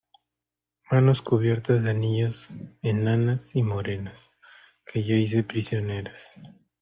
[0.89, 2.49] manos cubiertas de anillos,
[2.81, 4.31] enanas y morenas,
[4.83, 6.39] que yo hice prisioneras.